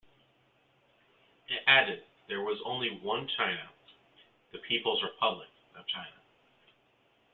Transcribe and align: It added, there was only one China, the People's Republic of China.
It 1.47 1.61
added, 1.67 2.01
there 2.27 2.41
was 2.41 2.59
only 2.65 2.97
one 3.03 3.29
China, 3.37 3.69
the 4.51 4.57
People's 4.67 5.03
Republic 5.03 5.49
of 5.77 5.85
China. 5.85 6.17